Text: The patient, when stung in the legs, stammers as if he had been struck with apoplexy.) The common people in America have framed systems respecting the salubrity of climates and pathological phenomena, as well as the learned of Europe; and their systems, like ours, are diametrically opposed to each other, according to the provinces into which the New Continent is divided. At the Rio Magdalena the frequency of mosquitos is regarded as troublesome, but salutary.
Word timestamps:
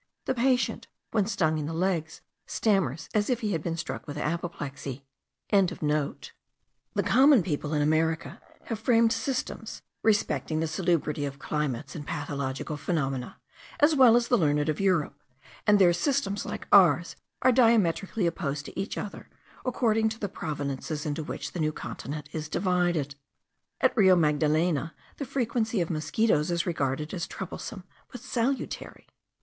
The 0.25 0.33
patient, 0.33 0.87
when 1.11 1.27
stung 1.27 1.59
in 1.59 1.67
the 1.67 1.75
legs, 1.75 2.21
stammers 2.47 3.07
as 3.13 3.29
if 3.29 3.41
he 3.41 3.51
had 3.51 3.61
been 3.61 3.77
struck 3.77 4.07
with 4.07 4.17
apoplexy.) 4.17 5.05
The 5.51 7.03
common 7.05 7.43
people 7.43 7.75
in 7.75 7.83
America 7.83 8.41
have 8.63 8.79
framed 8.79 9.13
systems 9.13 9.83
respecting 10.01 10.59
the 10.59 10.65
salubrity 10.65 11.23
of 11.27 11.37
climates 11.37 11.93
and 11.95 12.03
pathological 12.07 12.77
phenomena, 12.77 13.37
as 13.79 13.93
well 13.95 14.15
as 14.15 14.27
the 14.27 14.39
learned 14.39 14.69
of 14.69 14.79
Europe; 14.79 15.21
and 15.67 15.77
their 15.77 15.93
systems, 15.93 16.47
like 16.47 16.67
ours, 16.71 17.15
are 17.43 17.51
diametrically 17.51 18.25
opposed 18.25 18.65
to 18.65 18.79
each 18.79 18.97
other, 18.97 19.29
according 19.67 20.09
to 20.09 20.19
the 20.19 20.27
provinces 20.27 21.05
into 21.05 21.23
which 21.23 21.51
the 21.51 21.59
New 21.59 21.71
Continent 21.71 22.27
is 22.31 22.49
divided. 22.49 23.13
At 23.79 23.93
the 23.93 24.01
Rio 24.01 24.15
Magdalena 24.15 24.95
the 25.17 25.25
frequency 25.25 25.79
of 25.79 25.91
mosquitos 25.91 26.49
is 26.49 26.65
regarded 26.65 27.13
as 27.13 27.27
troublesome, 27.27 27.83
but 28.11 28.19
salutary. 28.19 29.07